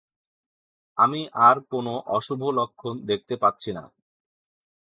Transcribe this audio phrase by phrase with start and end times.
[0.97, 3.83] আমি আর কোন অশুভ লক্ষণ দেখতে পাচ্ছি না।